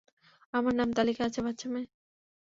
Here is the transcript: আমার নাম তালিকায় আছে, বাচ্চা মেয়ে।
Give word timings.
আমার 0.53 0.73
নাম 0.75 0.89
তালিকায় 0.93 1.27
আছে, 1.29 1.39
বাচ্চা 1.45 1.67
মেয়ে। 1.69 1.87